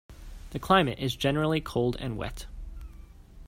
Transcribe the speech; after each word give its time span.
The 0.49 0.57
climate 0.57 0.97
is 0.97 1.15
generally 1.15 1.61
cold 1.61 1.95
and 1.99 2.17
wet. 2.17 2.47